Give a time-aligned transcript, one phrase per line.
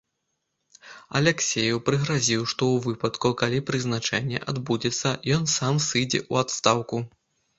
[1.19, 6.97] Аляксееў прыгразіў, што ў выпадку, калі прызначэнне адбудзецца, ён сам сыдзе ў адстаўку.